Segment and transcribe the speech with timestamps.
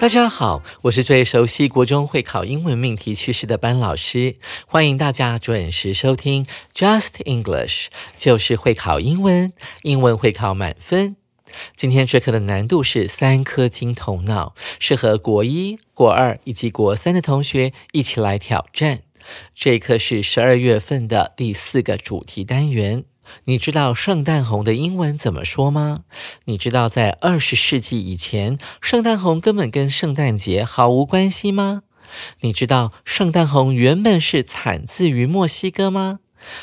[0.00, 4.36] 大家好，我是最熟悉国中会考英文命题趋势的班老师，
[4.68, 7.86] 欢迎大家准时收听 Just English，
[8.16, 11.16] 就是会考英文，英文会考满分。
[11.74, 19.00] 今天这课的难度是三颗金头脑，适合国一、国二以及国三的同学一起来挑战。
[19.52, 23.02] 这一课是十二月份的第四个主题单元。
[23.44, 26.00] 你知道圣诞红的英文怎么说吗？
[26.44, 31.82] 你知道在二十世纪以前，圣诞红根本跟圣诞节毫无关系吗？
[32.40, 36.20] 你知道圣诞红原本是产自于墨西哥吗？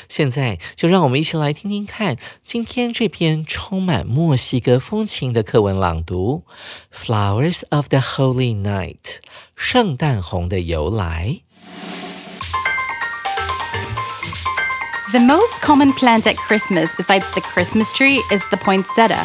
[0.08, 6.44] 现在就让我们一起来听听看今天这篇充满墨西哥风情的课文朗读
[6.96, 8.96] 《Flowers of the Holy Night》
[9.54, 11.42] 圣诞红的由来。
[15.12, 19.24] The most common plant at Christmas, besides the Christmas tree, is the poinsettia.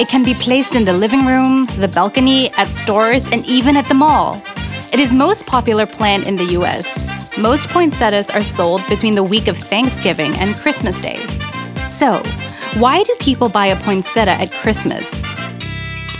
[0.00, 3.84] It can be placed in the living room, the balcony, at stores, and even at
[3.86, 4.42] the mall.
[4.92, 7.08] It is most popular plant in the US.
[7.38, 11.18] Most poinsettias are sold between the week of Thanksgiving and Christmas Day.
[11.88, 12.20] So,
[12.80, 15.22] why do people buy a poinsettia at Christmas?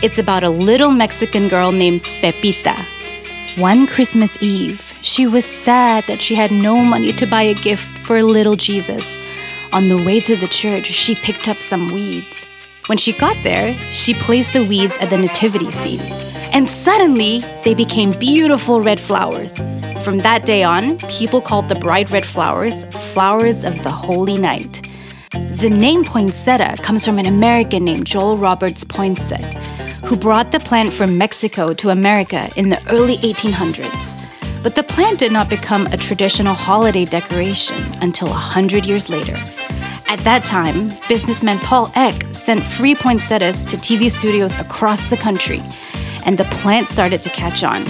[0.01, 2.77] It's about a little Mexican girl named Pepita.
[3.61, 7.99] One Christmas Eve, she was sad that she had no money to buy a gift
[7.99, 9.19] for little Jesus.
[9.73, 12.47] On the way to the church, she picked up some weeds.
[12.87, 16.01] When she got there, she placed the weeds at the nativity scene.
[16.53, 19.57] And suddenly, they became beautiful red flowers.
[20.05, 24.89] From that day on, people called the bright red flowers flowers of the holy night.
[25.33, 29.55] The name poinsettia comes from an American named Joel Roberts Poinsett,
[30.07, 34.32] who brought the plant from Mexico to America in the early 1800s.
[34.63, 39.35] But the plant did not become a traditional holiday decoration until a hundred years later.
[40.09, 45.61] At that time, businessman Paul Eck sent free poinsettias to TV studios across the country,
[46.25, 47.83] and the plant started to catch on.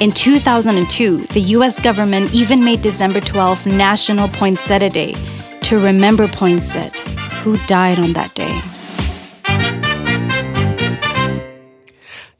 [0.00, 5.14] In 2002, the US government even made December 12 National Poinsettia Day
[5.62, 6.94] to remember Poinsett,
[7.42, 8.53] who died on that day.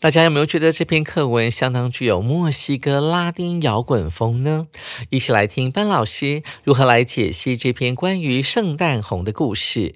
[0.04, 4.66] 大家有没有觉得这篇课文相当具有墨西哥拉丁摇滚风呢？
[5.08, 9.94] 一起来听班老师如何来解析这篇关于圣诞红的故事。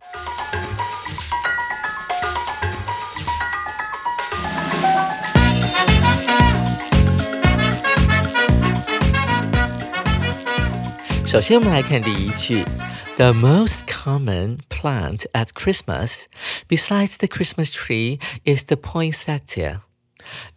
[11.26, 12.64] 首先，我们来看第一句
[13.18, 16.22] ：The most common plant at Christmas,
[16.66, 19.80] besides the Christmas tree, is the poinsettia.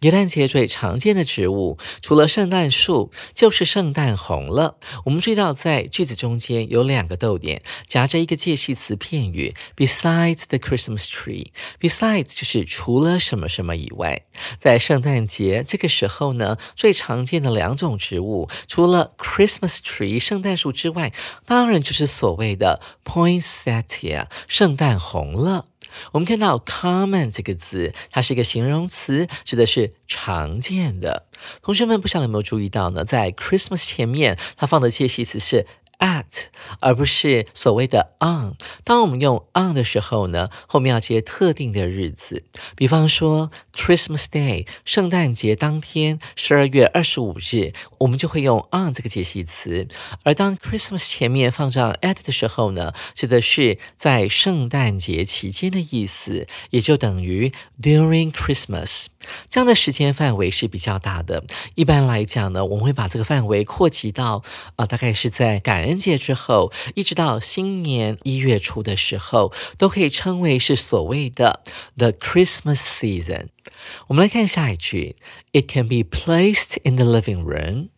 [0.00, 4.76] 元旦节最常见的植物，除了圣诞树，就是圣诞红了。
[5.04, 11.48] 我们注意到，在句子中间有两个逗点，夹着一个介系词片语，besides the Christmas tree。
[11.80, 14.24] besides 就是除了什么什么以外，
[14.58, 21.12] 在圣诞节这个时候呢，最常见的两种植物，除了 Christmas tree 圣诞树之外，
[21.46, 25.66] 当然就是所谓的 poinsettia 圣诞红了。
[26.12, 31.26] 我们看到 common 这个字，它是一个形容词，指的是常见的。
[31.62, 33.04] 同学们不知道有没有注意到呢？
[33.04, 35.66] 在 Christmas 前面，它放的介系词是。
[35.98, 36.46] at，
[36.80, 38.56] 而不是所谓的 on。
[38.82, 42.42] 当我们用 on 的时候呢，后面要接特定的日子，
[42.74, 49.86] 比方说 Christmas Day，圣诞节当天，十二月二十五日，我们就会用 on 这个介系词。
[50.22, 59.06] 而当 Christmas 前面放上 at 的时候呢，指的是在圣诞节期间的意思，也就等于 during Christmas。
[59.48, 61.44] 这样的时间范围是比较大的。
[61.74, 64.42] 一般来讲呢，我们会把这个范围扩及到
[64.76, 65.82] 啊，大概是在感。
[65.82, 71.62] 恩节之后，一直到新年一月初的时候，都可以称为是所谓的
[71.96, 73.48] the Christmas season。
[74.08, 75.16] 我们来看下一句
[75.52, 77.88] ，It can be placed in the living room。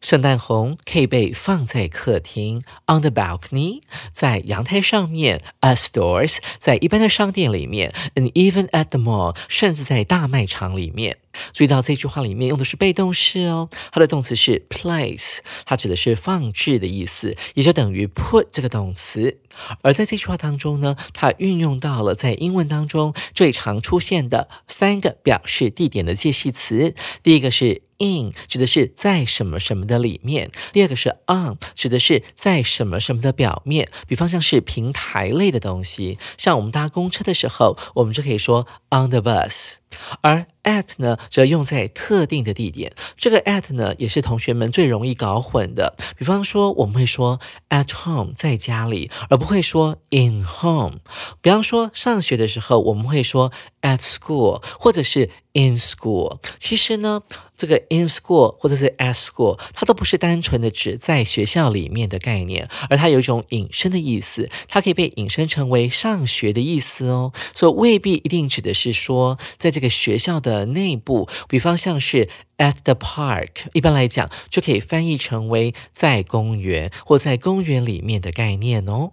[0.00, 3.82] 圣诞红可以被放在客厅，on the balcony，
[4.12, 11.18] 在阳台上面，at stores，在一般的商店里面，and even at the mall，甚至在大卖场里面。
[11.52, 19.38] 注意到这句话里面用的是被动式哦，它的动词是 place，它指的是放置的意思，也就等于 put 这个动词。
[19.82, 27.82] 而在这句话当中呢，它运用到了在英文当中最常出现的三个表示地点的介系词，第一个是。
[28.00, 39.78] in 指的是在什么什么的里面，第二个是 on 指的是在什么什么的表面，比方像是平台类的东西，像我们搭公车的时候，我们就可以说 on the bus。
[40.20, 42.92] 而 at 呢，则用在特定的地点。
[43.16, 45.96] 这个 at 呢，也是同学们最容易搞混的。
[46.18, 50.98] 比方说，我们会说 at home 在家里，而不会说 in home。
[51.40, 53.50] 比方说，上学的时候，我们会说
[53.80, 56.38] at school 或者是 in school。
[56.60, 57.20] 其实呢，
[57.56, 67.32] 这个 in school 或者是 at school，它都不是单纯的指在学校里面的概念，而它有一种引申的意思，它可以被引申成为上学的意思哦。
[67.52, 72.28] 所以未必一定指的是说在这个学校的内部，比方像是
[72.58, 79.12] at the park，一般来讲就可以翻译成为在公园或在公园里面的概念哦。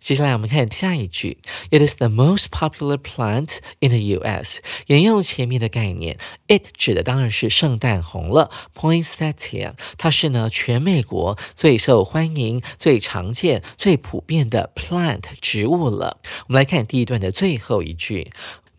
[0.00, 1.38] 接下来我们看下一句
[1.70, 4.60] ，It is the most popular plant in the U.S.
[4.86, 6.18] 沿用前面的概念
[6.48, 16.20] ，it 指的当然是圣诞红了，poinsettia，它是呢全美国最受欢迎、最常见、最普遍的 plant 植物了。
[16.46, 18.30] 我们来看第一段的最后一句。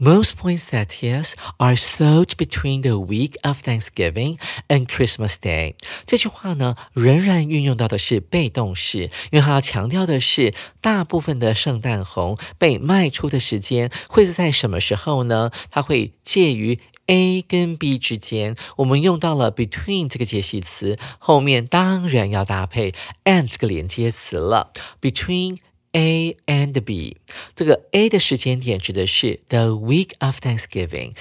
[0.04, 5.76] Most poinsettias are sold between the week of Thanksgiving and Christmas Day。
[6.08, 15.52] 这句话呢，仍然运用到的是被动式，因为它要强调的是，大部分的圣诞红被卖出的时间会是在什么时候呢？
[15.70, 18.56] 它会介于 A 跟 B 之间。
[18.78, 22.96] 我们用到了 between 这个介系词，后面当然要搭配
[23.26, 25.60] and 这个连接词了，between。
[25.94, 27.18] A and B，
[27.56, 31.14] 这个 A 的时间点指的是 the week of Thanksgiving，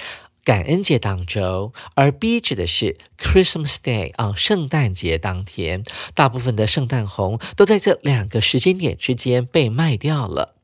[0.43, 5.83] 感恩节当周，而 B 指的是 Christmas Day 啊，圣诞节当天。
[6.13, 10.55] 大部分的圣诞红都在这两个时间点之间被卖掉了。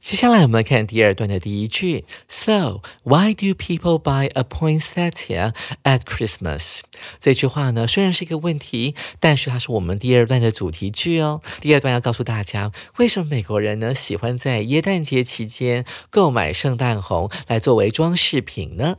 [0.00, 2.04] 接下来我们来看第二段的第一句。
[2.28, 6.80] So why do people buy a poinsettia at Christmas？
[7.20, 11.40] 这句话呢，虽然是一个问题，但是它是我们第二段的主题句哦。
[11.60, 18.96] 第二段要告诉大家，为什么美国人呢喜欢在耶诞节期间购买圣诞红来作为装饰品呢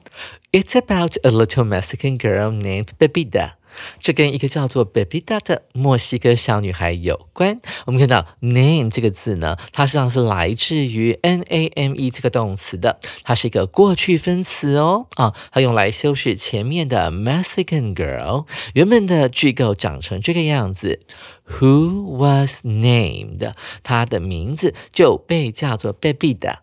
[0.51, 3.53] ？It's about a little Mexican girl named Bebida.
[3.99, 7.59] 这跟一个叫做 Bebida 的墨西哥小女孩有关。
[7.85, 18.45] 我们看到 name 这个字呢，它实际上是来自于 name 这个动词的，它是一个过去分词哦啊，它用来修饰前面的 Mexican girl。
[18.73, 21.01] 原本的句构长成这个样子
[21.47, 23.53] ：Who was named？
[23.83, 26.62] 她的名字就被叫做 Bebida。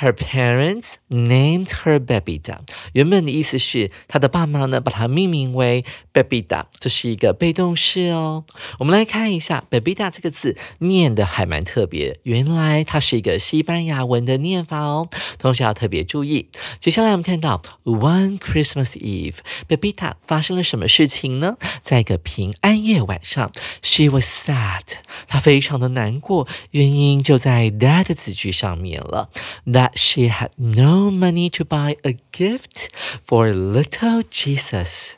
[0.00, 2.58] Her parents named her Bebida。
[2.92, 8.44] 原本的意思是，她的爸妈呢把她命名为 Bebida，这是一个被动式哦。
[8.78, 15.08] 我们来看一下 Bebida 这个字念的还蛮特别，原来它是一个西班牙文的念法哦，
[15.38, 16.48] 同学要特别注意。
[16.80, 21.56] 接下来我们看到 One Christmas Eve，Bebida 发生了什么事情呢？
[21.82, 23.52] 在一个平安夜晚上
[23.82, 24.82] ，She was sad，
[25.26, 29.30] 她非常的难过，原因就在 that 字句上面了。
[29.65, 32.89] that she had no money to buy a gift
[33.25, 35.13] for little Jesus。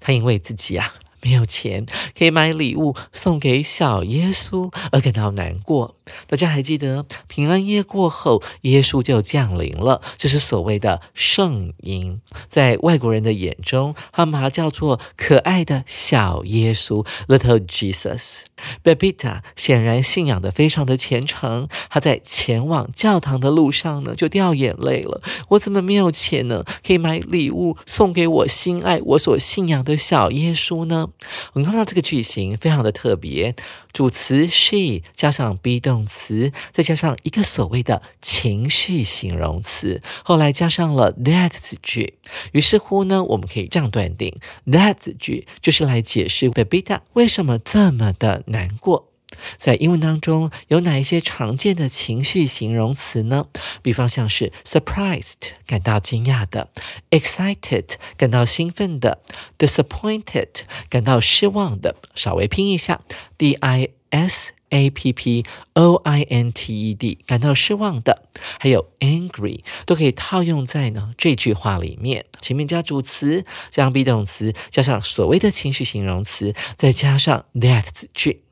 [0.00, 5.96] 她因为自己啊没有钱可以买礼物送给小耶稣而感到难过。
[6.27, 12.21] 大家还记得平安夜过后，耶稣就降临了，这是所谓的圣婴。
[12.47, 18.41] 在外国人的眼中，他们把它叫做可爱的小耶稣 （Little Jesus）。
[18.83, 25.21] Bebita 显然信仰的非常的虔诚，他在前往教堂的路上呢，就掉眼泪了。
[25.49, 26.63] 我怎么没有钱呢？
[26.85, 31.09] 可以买礼物送给我心爱、我所信仰的小耶稣呢？
[31.53, 33.55] 我们看到这个句型非常的特别，
[33.93, 42.13] 主词 she 加上 be 动动词，再加上一个所谓的情绪形容词，后来加上了 that 子句。
[42.53, 44.33] 于是乎呢，我们可以这样断定
[44.67, 49.09] ，that 子句就是来解释 Bebita 为什么这么的难过。
[49.57, 53.47] 在英文当中有哪一些常见的情绪形容词呢？
[53.81, 56.69] 比方像是 surprised 感到惊讶的
[57.11, 59.21] ，excited 感到兴奋的
[59.57, 61.95] ，disappointed 感到失望的。
[62.15, 63.01] 稍微拼一下
[63.37, 68.23] ，d i s a p p o i n t e d，感到失望的，
[68.59, 72.25] 还有 angry 都可以套用在呢这句话里面。
[72.41, 78.43] 前面加主词，加上 be 动词，加上所谓的情绪形容词，再加上 that 子句。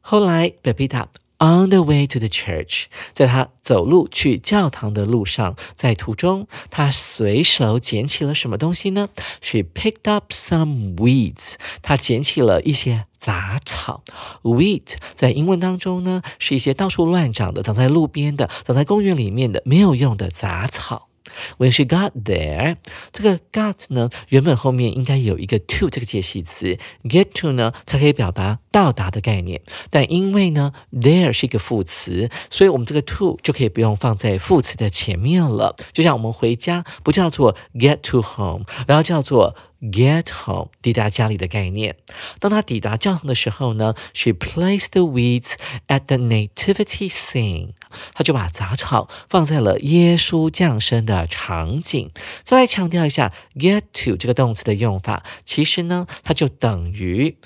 [0.00, 9.10] 后来 b a b i t a On the way to the church，在他走路去教堂的路上，在途中，他随手捡起了什么东西呢
[9.42, 11.56] ？She picked up some weeds。
[11.82, 14.02] 他捡起了一些杂草。
[14.42, 21.05] Weed 在英文当中呢，是一些到处乱长的、长在路边的、长在公园里面的没有用的杂草。
[21.58, 22.76] When she got there，
[23.12, 29.60] 这个 got 呢，原本后面应该有一个 to 这个介系词，get to 呢才可以表达到达的概念。
[29.90, 35.76] 但因为呢 there 是一个副词，所以我们这个 to 就可以不用放在副词的前面了。
[35.92, 41.96] 就像我们回家不叫做 get to home，然后叫做 get home，抵达家里的概念。
[42.38, 45.52] 当他抵达教堂的时候呢，she placed the weeds
[45.88, 47.70] at the nativity scene，
[48.14, 52.10] 他就把杂草放在了耶稣降生的场景。
[52.42, 57.36] 再来强调一下，get to 这个动词的用法，其实呢，它就等于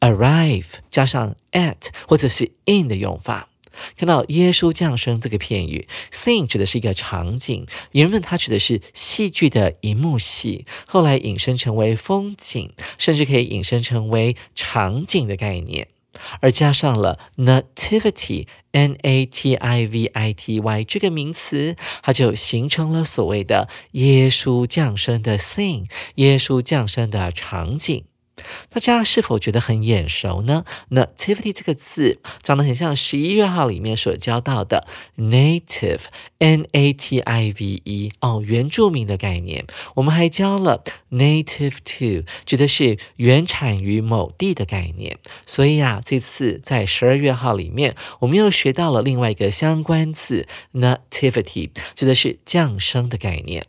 [0.00, 3.48] arrive 加上 at 或者是 in 的用法。
[3.96, 15.88] 看到耶稣降生这个片语，scene 指的是一个场景，原本它指的是戏剧的一幕戏，后来引申成为风景，甚至可以引申成为场景的概念，
[16.40, 28.04] 而加上了 nativity，n a t i v i t y 这个名词，它就形成了所谓的耶稣降生的 scene，耶稣降生的场景。
[28.68, 34.86] 大家是否觉得很眼熟呢？Nativity 这个字长得很像十一月号里面所教到的
[35.16, 39.66] native，n a t i v e 哦，原住民的概念。
[39.94, 45.18] 我们还教了 native to，指的是原产于某地的概念。
[45.46, 53.66] 所以啊，这次在十二月号里面，我们又学到了另外一个相关字 nativity，指的是降生的概念。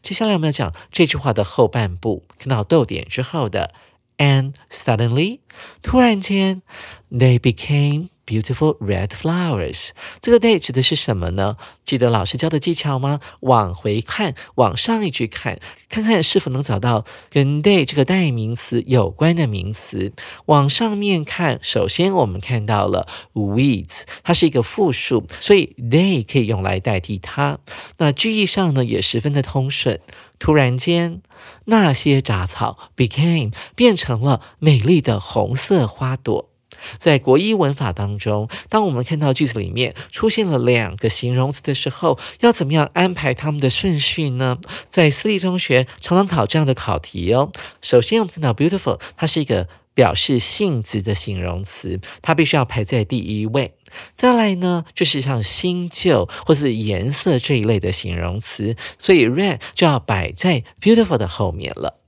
[0.00, 3.74] 接下来我们要讲这句话的后半部，看到逗点之后的
[4.18, 5.40] and suddenly，
[5.82, 6.62] 突然间
[7.10, 9.90] ，they became beautiful red flowers。
[10.20, 11.56] 这个 they 指的是什么呢？
[11.84, 13.20] 记得老师教的技巧吗？
[13.40, 20.12] 往回看，往上一句看，看看是否能找到跟 they 这个代名词有关的名词。
[20.46, 27.58] 往上面看，首先我们看到了 weeds，它是一个复数，所以 they 可以用来代替它。
[27.98, 30.00] 那句意上呢，也十分的通顺。
[30.38, 31.22] 突然间，
[31.66, 36.51] 那些杂草 became 变成了美丽的红色花朵。
[36.98, 44.58] 在国一文法当中，当我们看到句子里面出现了两个形容词的时候，要怎么样安排它们的顺序呢？
[44.90, 47.52] 在私立中学常常考这样的考题哦。
[47.80, 53.74] 首先，我们看到 beautiful，它是一个表示性质的形容词，它必须要排在第一位。
[54.14, 62.01] 再来呢，就是像新旧或是颜色这一类的形容词，所以 red 就要摆在 beautiful 的后面了。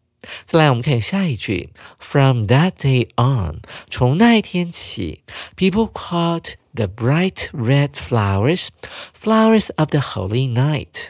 [0.47, 5.23] 再来，我们看下一句，From that day on，从那一天起
[5.57, 8.69] ，people called the bright red flowers
[9.19, 11.09] flowers of the holy night。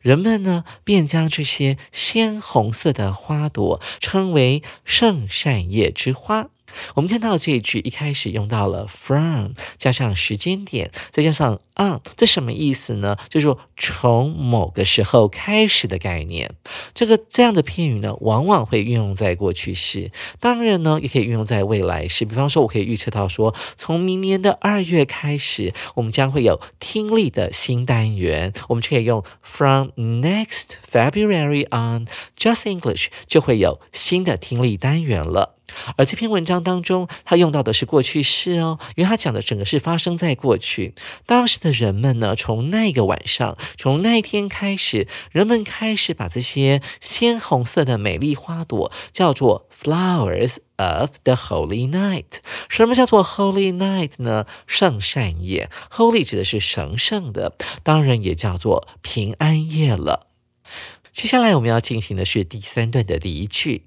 [0.00, 6.48] 人们呢，便将这些鲜红色的花朵称为圣善夜之花。
[6.94, 13.16] 我们看到这一句一开始用到了 from，加上时间点，再加上 on，这什么意思呢？
[13.28, 16.54] 就是说从某个时候开始的概念。
[16.94, 22.24] 这个这样的片语呢，往往会运用在过去式，当然呢，也可以运用在未来式。
[22.24, 35.57] 比方说，我可以预测到说，从明年的二月开始，我们将会有听力的新单元，我们就可以用 from next February on，Just English 就会有新的听力单元了。
[35.96, 40.94] 而这篇文章当中，他用到的是过去式哦，因为他讲的整个是发生在过去。
[41.26, 52.40] 当时的人们呢，从那个晚上，从那一天开始，人们开始把这些鲜红色的美丽花朵叫做 flowers of the holy night。
[52.68, 54.46] 什么叫做 holy night 呢？
[54.66, 60.28] 圣善夜，holy 指的是神圣的，当然也叫做平安夜了。
[61.18, 63.82] 接下来我们要进行的是第三段的第一句。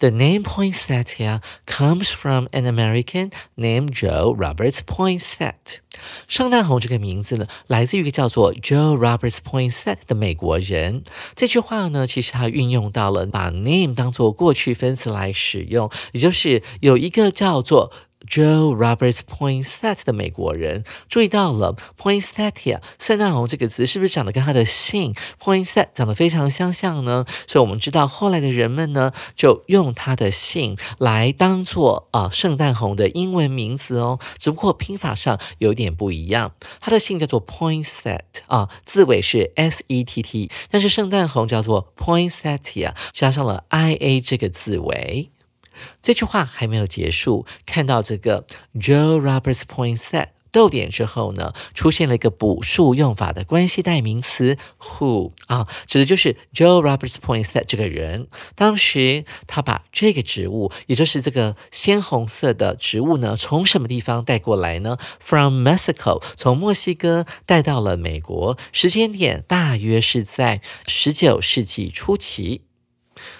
[0.00, 5.78] The name poinsettia comes from an American named Joe Roberts Poinsett。
[6.26, 11.04] 圣诞红这个名字呢，来自于一个叫做 Joe Roberts Poinsett 的美国人。
[11.36, 17.92] 这句话呢，其实它运用到了把 name 当做过去分词来使用，也就是有一个叫做
[18.32, 27.26] Joe Roberts Poinsett 的美国人注意到了 Poinsettia 圣诞红这个词是不是长得跟他的姓 Poinsett 长得非常相像呢？
[27.46, 36.54] 所以我们知道后来的人们呢就用他的姓来当做啊圣诞红的英文名字哦，只不过拼法上有点不一样。
[36.80, 45.30] 他的姓叫做 Poinsett 啊，字尾是 S E T T，但是圣诞红叫做 Poinsettia，加上了 I A 这个字尾。
[46.00, 58.28] 这句话还没有结束，看到这个 Joe Roberts Poinsett 逗点之后呢，出现了一个补数用法的关系代名词 who 啊，指的就是 Joe Roberts Poinsett 这个人。
[58.54, 72.64] 当时他把这个植物，也就是这个鲜红色的植物呢，从什么地方带过来呢？From Mexico，从墨西哥带到了美国，时间点大约是在十九世纪初期。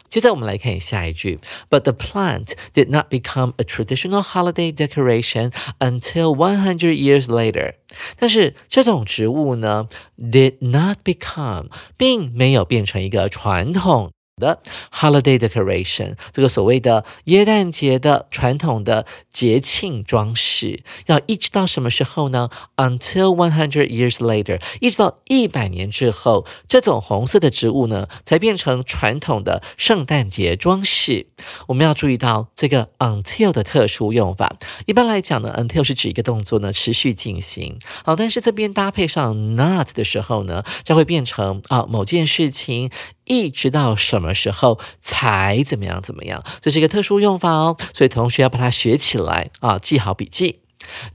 [0.09, 7.75] 接着我们来看下一句，But the plant did not become a traditional holiday decoration until 100 years later。
[8.17, 14.11] 但是这种植物呢，did not become，并没有变成一个传统。
[14.36, 14.60] 的
[14.90, 31.26] holiday decoration，这个所谓的耶诞节的传统的节庆装饰，要一直到什么时候呢？Until one hundred years later，一直到一百年之后，这种红色的植物呢，才变成传统的圣诞节装饰。
[31.68, 34.56] 我们要注意到这个 until 的特殊用法。
[34.86, 42.90] 一般来讲呢，until 是指一个动作呢持续进行，好，但是这边搭配上 not 的时候呢，将会变成啊某件事情。
[43.32, 46.44] 一直到什么时候才怎么样怎么样？
[46.60, 50.58] 这是一个特殊用法哦，所以同学要把它学起来啊，记好笔记。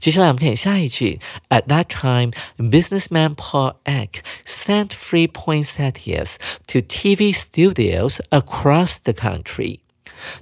[0.00, 1.20] 接下来我们看下一句
[1.50, 9.80] ：At that time, businessman Paul Eck sent free poinsettias to TV studios across the country.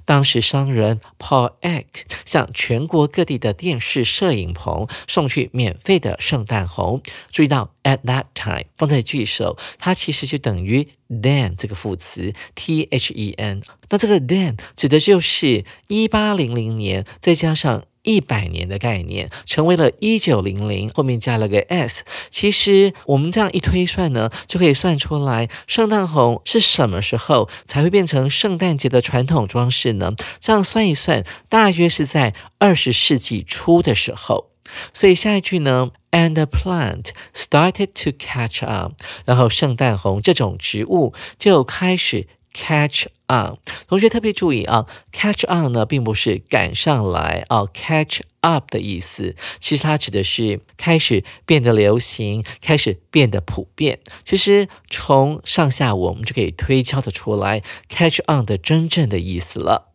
[0.05, 1.85] 当时商人 Paul Eck
[2.25, 7.01] 向全国各地的电视摄影棚送去免费的圣诞红。
[7.31, 13.61] 注意到 at that time 放在句首，它其实就等于 then 这个副词 t h e n。
[13.89, 17.83] 那这个 then 指的就是一八零零年，再加上。
[18.07, 22.05] 一百年的概念成为了一九零零，后面加了个 s。
[22.29, 30.13] 其实我们这样一推算呢，就可以算出来圣诞红是什么时候才会变成圣诞节的传统装饰呢？
[30.39, 34.51] 这样算一算，大约是在二十世纪初的时候。
[34.93, 38.93] 所以下一句呢，and the plant started to catch up，
[39.25, 42.27] 然后圣诞红这种植物就开始。
[42.56, 43.56] Catch on，
[43.88, 54.00] 同学特别注意啊，catch on 呢并不是赶上来啊，catch up 的意思，其实它指的是开始变得流行，开始变得普遍。
[54.26, 59.88] 其实从上下文我们就可以推敲得出来，catch on 的真正的意思了。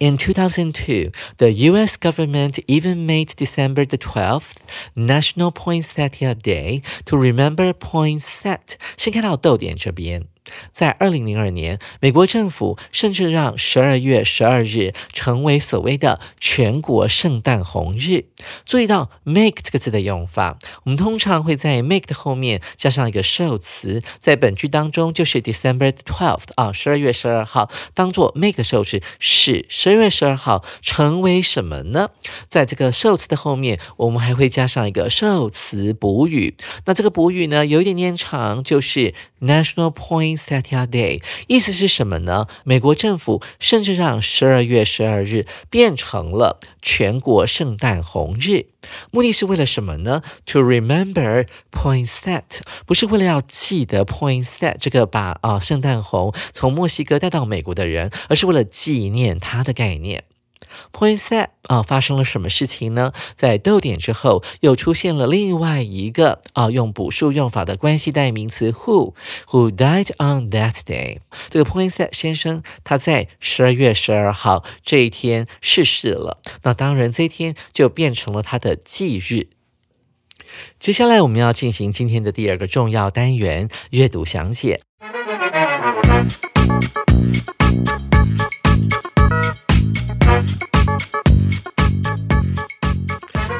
[0.00, 1.96] In 2002, the U.S.
[1.96, 4.56] government even made December the 12th
[4.96, 8.74] National Poinsettia Day to remember poinsettia。
[8.96, 10.26] 先看到逗点这边。
[10.71, 18.25] 在二零零二年，美国政府甚至让十二月十二日成为所谓的全国圣诞红日。
[18.65, 32.09] 注意到 make 这个字的用法，我们通常会在 make 的后面加上一个受词，在本句当中就是 December twelfth 啊，十二月十二号，当做 make 的受词，使十二月十二号成为什么呢？
[32.47, 36.55] 在这个受词的后面，我们还会加上一个受词补语。
[36.85, 40.37] 那这个补语呢，有一点点长，就是 National Point。
[40.37, 42.47] Setia Day 意思是什么呢？
[42.63, 48.67] 美国政府甚至让十二月十二日变成了全国圣诞红日，
[49.11, 60.23] 目的是为了什么呢？To remember Point Set 不是为了要记得 Point Set 这个把啊圣诞红从墨西哥带到美国的人，而是为了纪念他的概念。
[60.91, 63.13] Point set 啊，发生了什么事情呢？
[63.35, 71.19] 在逗点之后，又出现了另外一个啊，用补数用法的关系代名词 who，who died on that day。
[71.49, 76.41] 这个 Point set 先生他在十二月十二号这一天逝世了。
[76.63, 79.49] 那当然，这一天就变成了他的忌日。
[80.79, 84.86] 接下来我们要进行今天的第二个重要单元——阅读详解。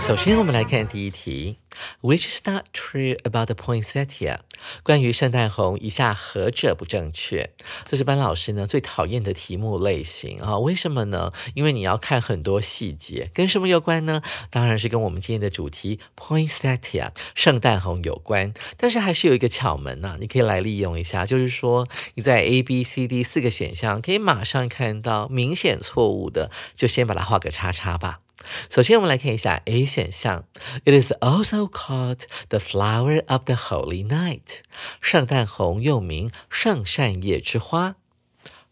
[0.08, 1.58] 首先，我们来看第一题
[2.02, 4.38] ，Which is not true about the poinsettia？
[4.82, 7.50] 关于圣诞红，以下何者不正确？
[7.86, 10.58] 这是班老师呢最讨厌的题目类型啊！
[10.60, 11.34] 为什么呢？
[11.56, 14.22] 因为你要看很多细节，跟什么有关呢？
[14.50, 18.54] 当然是跟我们今天的主题 poinsettia 圣诞红有关。
[18.78, 28.22] 但是还是有一个巧门呐，你可以来利用一下，就是说你在 A、B、C、D 四个选项，可以马上看到明显错误的，就先把它画个叉叉吧。
[28.69, 30.45] 首先，我们来看一下 A 选项，
[30.85, 34.61] It is also called the flower of the holy night。
[35.01, 37.97] 圣诞红又名圣善夜之花。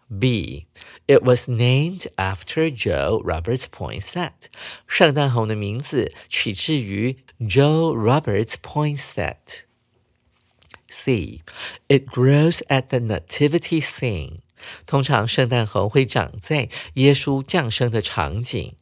[0.09, 0.67] B.
[1.07, 4.51] It was named after Joe Roberts Poinsett。
[4.89, 11.43] 圣诞红的名字取自于 Joe Roberts Poinsett。C.
[11.87, 14.41] It grows at the nativity scene。
[14.85, 18.75] 通常圣诞红会长在耶稣降生的场景。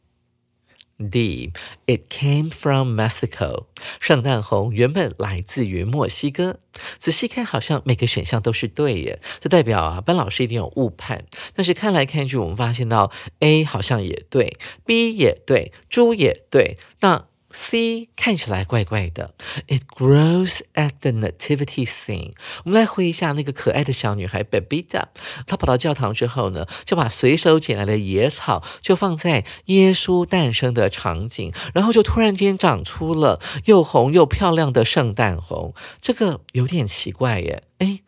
[0.98, 1.52] D.
[1.86, 3.66] It came from Mexico.
[4.00, 6.60] 圣诞红原本来自于墨西哥。
[6.98, 11.24] 仔细看，好像每个选项都是对耶，这代表啊，班老师一定有误判。
[11.54, 17.26] 但是看来看去，我们发现到 A 好像也对，B 也对，猪也对，那。
[17.54, 19.32] C 看起来怪怪的。
[19.68, 22.32] It grows at the nativity scene。
[22.64, 25.04] 我们来回忆一下那个可爱的小女孩 Babita，
[25.46, 35.74] 她跑到教堂之后呢，就把随手捡来的野草就放在耶稣诞生的场景，然后就突然间长出了又红又漂亮的圣诞红。
[36.00, 37.62] 这个有点奇怪耶。
[37.78, 38.00] 哎，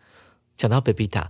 [0.57, 1.27] 讲到 Babita。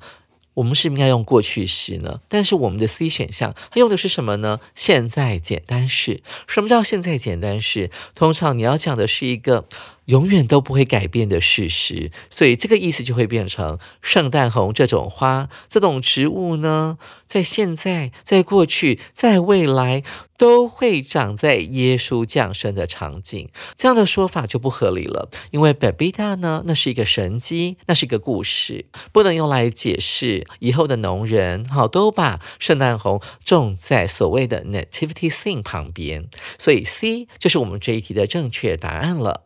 [0.56, 2.20] 我们是不是应该用过去式呢？
[2.28, 4.60] 但是我们的 C 选项它用的是什么呢？
[4.74, 6.22] 现在简单式。
[6.46, 7.90] 什么叫现在简单式？
[8.14, 9.66] 通常你要讲的是一个。
[10.06, 20.02] 永远都不会改变的事实，所以这个意思就会变成圣诞红这种花、这种植物呢，在现在、在过去、在未来
[20.36, 23.48] 都会长在耶稣降生的场景。
[23.74, 36.28] 这样的说法就不合理了，因为 Babita 呢，那是一个神机，那是一个故事，不能用来解释以后的农人好都把圣诞红种在所谓的 Nativity Scene 旁边。
[36.58, 39.45] 所以 C 就是我们这一题的正确答案了。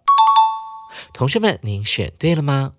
[1.13, 2.75] 同学们，您选对了吗？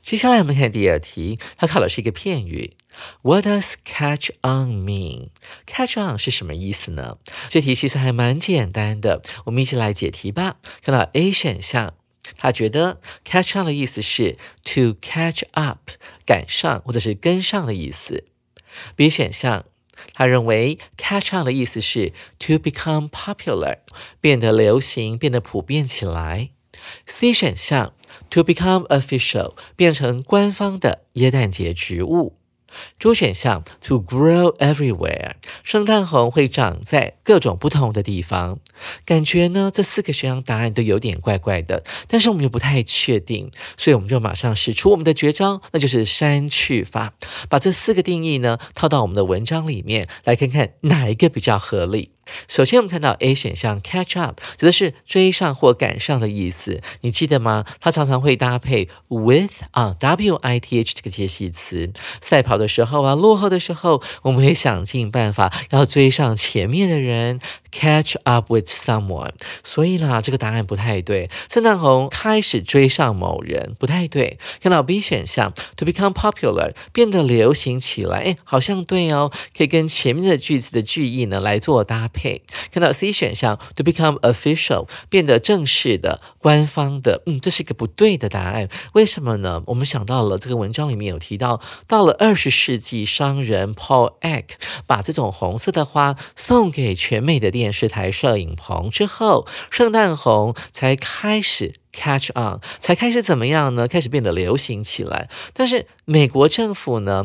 [0.00, 2.76] 接下来我们看第二题，它考的是一个片语。
[3.22, 5.28] What does catch on mean?
[5.66, 7.18] Catch on 是什么意思呢？
[7.48, 10.56] 这题其实还蛮简单的，我们一起来解题吧。
[10.82, 11.94] 看到 A 选项，
[12.36, 15.92] 他觉得 catch on 的意思是 to catch up，
[16.26, 18.24] 赶上或者是跟上的意思。
[18.96, 19.64] B 选项，
[20.12, 23.78] 他认为 catch on 的意思是 to become popular，
[24.20, 26.50] 变得流行，变得普遍起来。
[27.06, 27.92] C 选项
[28.30, 32.34] ，to become official，变成官方的耶诞节植物。
[32.98, 35.32] D 选项，to grow everywhere，
[35.64, 38.58] 圣诞红会长在各种不同的地方。
[39.06, 47.14] 感觉呢，这四个选项答案都有点怪怪的，但是我们又不太确定，所以我们就马上使出我们的绝招，那就是删去法，
[47.48, 52.10] 把这四个定义呢套到我们的文章里面，来看看哪一个比较合理。
[52.46, 57.64] 首先，我们看到 A 选项 catch up 指的是追上或赶上的意思，你记得吗？
[57.80, 61.92] 它常常会搭配 with 啊 w i t h 这个介系词。
[62.20, 67.40] 赛跑的时候啊，落后的时候，我们会想尽办法要追上前面的人。
[67.70, 71.28] Catch up with someone，所以啦，这个答案不太对。
[71.52, 74.38] 圣诞红开始追上某人，不太对。
[74.62, 82.17] 看到 B 选项，to become popular，变得流行起来，哎，好像对哦，可以跟前面的句子的句意呢来做搭配。
[82.70, 88.68] 看到 C 选项，to become official，变得正式的、官方的，嗯，这是一个不对的答案。
[88.92, 89.62] 为什么呢？
[89.66, 94.44] 我们想到了这个文章里面有提到，到了二十世纪，商人 Paul Eck
[94.86, 97.48] 把这种红色的花送给全美的。
[97.48, 103.88] 电视台摄影棚之后，圣诞红才开始 catch on，才开始怎么样呢？
[103.88, 105.28] 开始变得流行起来。
[105.54, 107.24] 但是美国政府呢，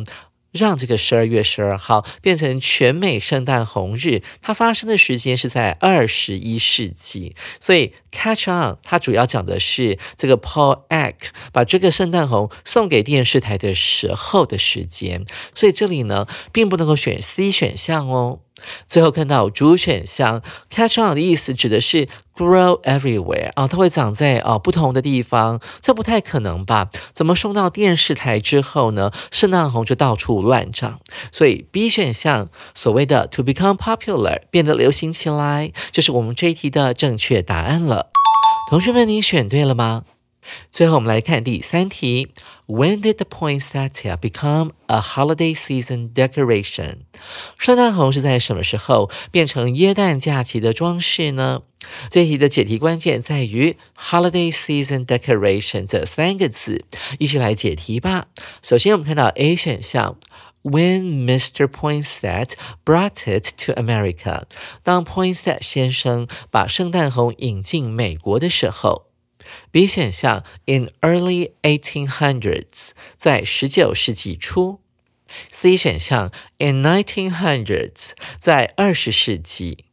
[0.53, 7.35] 让这个十二月十二号变成全美圣诞红日，它发生的时间是在二十一世纪。
[7.59, 11.15] 所以 catch on 它主要讲的是这个 Paul Eck
[11.51, 15.25] 把这个圣诞红送给电视台的时候的时间。
[15.55, 18.39] 所以这里呢，并不能够选 C 选项哦。
[18.87, 26.89] 最后看到主选项，catch on 的意思指的是 grow everywhere 啊，它会长在啊不同的地方，这不太可能吧？
[27.13, 29.11] 怎么送到电视台之后呢？
[29.31, 30.99] 圣诞红就到处乱长，
[31.31, 38.11] 所以 B 选项所谓的 to become popular 变得流行起来，就是我们这一题的正确答案了。
[38.69, 40.03] 同学们，你选对了吗？
[40.71, 42.31] 最后我们来看第三题。
[42.65, 46.99] When did the poinsettia become a holiday season decoration？
[47.57, 51.63] 圣诞红是在什么时候变成耶诞假期的装饰呢？
[52.09, 56.85] 这题的解题关键在于 holiday season decoration 这三个字，
[57.19, 58.27] 一起来解题吧。
[58.61, 60.17] 首先我们看到 A 选项
[60.63, 61.67] ，When Mr.
[61.67, 62.51] poinset
[62.85, 64.43] brought it to America，
[64.81, 69.12] 当 poinset 先生把圣诞红引进美国的时候。
[69.71, 74.79] B 选项，in early 1800s，在十九世纪初。
[75.51, 79.85] C 选项，in 1900s，在二十世纪。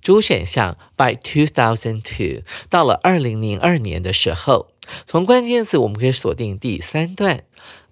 [0.00, 4.72] 主选项 by 2002，到了二零零二年的时候，
[5.06, 7.44] 从关键词我们可以锁定第三段。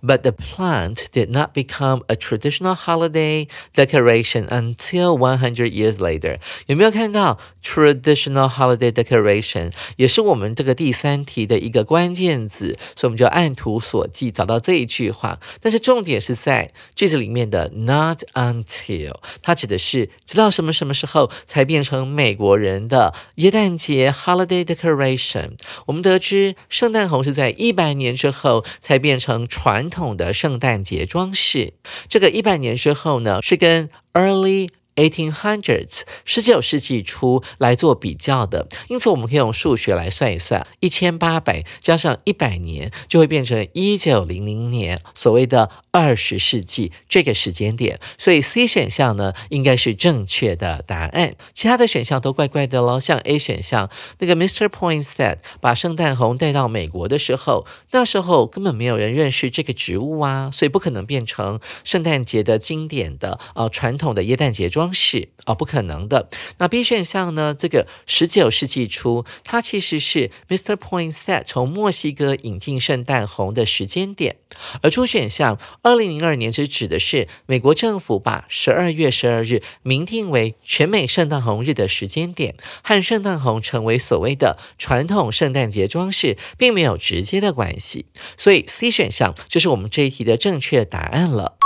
[0.06, 6.40] But the plant did not become a traditional holiday decoration until 100 years later。
[6.66, 12.78] 有没有看到 traditional holiday decoration 也是我们这个第三题的一个关键字？
[12.98, 15.40] 所以我们就按图索骥找到这一句话。
[15.62, 25.52] 但是重点是在句子里面的 not until，它指的是直到什么什么时候才变成美国人的耶诞节 holiday decoration。
[25.86, 29.87] 我们得知圣诞红是在一百年之后才变成传。
[29.89, 31.75] 统的圣诞节装饰，
[32.09, 34.71] 这个一百年之后呢，是跟 early。
[34.99, 48.01] Eighteen hundreds，十九世纪初来做比较的，因此我们可以用数学来算一算，一千八百加上一百年就会变成一九零零年，所谓的二十世纪这个时间点。
[48.19, 52.99] 所以 C 选项呢应该是正确的答案，其他的选项都怪怪的喽。
[52.99, 54.67] 像 A 选项，那个 Mr.
[54.67, 64.88] Poinsett 把圣诞红带到美国的时候，那时候根本没有人认识这个植物啊，所以不可能变成圣诞节的经典的呃传统的耶诞节装。
[64.93, 66.29] 是哦，不可能的。
[66.59, 67.55] 那 B 选项呢？
[67.59, 70.77] 这个十九世纪初，它其实是 Mr.
[70.77, 74.37] Poinset 从墨西哥引进圣诞红的时间点。
[74.83, 88.07] 而初选项二零零二年只指的是美国政府把十二月十二日明定为全美圣诞红日的时间点，和圣诞红成为所谓的传统圣诞节装饰，并没有直接的关系。
[88.37, 91.57] 所以 C 选项就是我们这一题的正确答案了。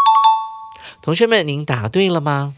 [1.00, 2.54] 同学们，您答对了吗？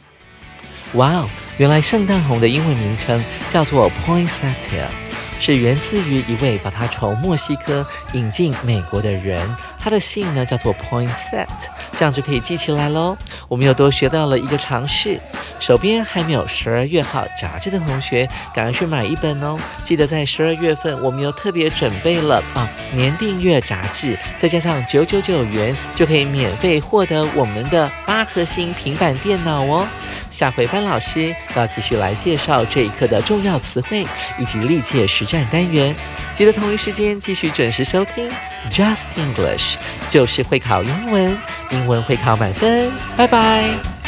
[0.94, 1.28] 哇哦，
[1.59, 4.87] 原来圣诞红的英文名称叫做 Poinsettia，
[5.40, 9.44] 是源自于一位把它从墨西哥引进美国的人。
[9.78, 11.46] 他的姓呢叫做 Poinsett，
[11.92, 13.14] 这样就可以记起来喽。
[13.48, 15.20] 我们又多学到了一个常识。
[15.61, 19.59] 手边还没有十二月号杂志的同学，赶快去买一本哦！
[19.83, 29.87] 记得在十二月份，我们又特别准备了啊年订阅杂志，再加上九九九元就可以免费获得我们的八核心平板电脑哦。
[30.34, 34.04] 下回班老师要继续来介绍这一课的重要词汇
[34.36, 35.94] 以及历届实战单元，
[36.34, 38.28] 记得同一时间继续准时收听。
[38.68, 39.76] Just English
[40.08, 41.38] 就是会考英文，
[41.70, 42.90] 英文会考满分。
[43.16, 44.03] 拜拜。